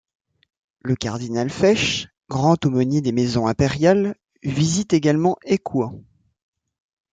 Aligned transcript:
Le 0.79 0.95
cardinal 0.95 1.51
Fesch, 1.51 2.07
grand 2.27 2.65
aumônier 2.65 3.01
des 3.01 3.11
Maisons 3.11 3.45
impériales, 3.45 4.15
visite 4.41 4.93
également 4.93 5.37
Écouen. 5.43 6.01